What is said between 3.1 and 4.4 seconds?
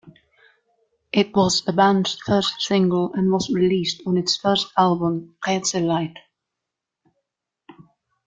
and was released on its